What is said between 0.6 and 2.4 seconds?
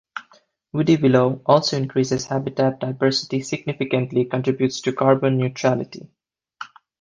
Woody willow also increases